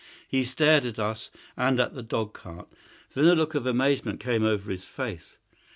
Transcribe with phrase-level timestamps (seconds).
[0.27, 2.67] He stared at us and at the dog cart.
[3.13, 5.37] Then a look of amazement came over his face.